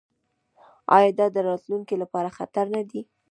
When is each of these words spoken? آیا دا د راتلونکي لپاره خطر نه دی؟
آیا 0.97 1.11
دا 1.19 1.27
د 1.35 1.37
راتلونکي 1.49 1.95
لپاره 2.03 2.29
خطر 2.37 2.65
نه 2.75 2.81
دی؟ 2.89 3.01